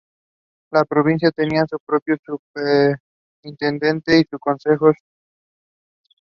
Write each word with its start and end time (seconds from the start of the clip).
La 0.71 0.83
provincia 0.83 1.29
tenía 1.29 1.63
su 1.69 1.77
propio 1.85 2.17
superintendente 2.25 4.17
y 4.17 4.25
consejo 4.39 4.85
provincial 4.85 4.95
elegidos. 4.95 4.97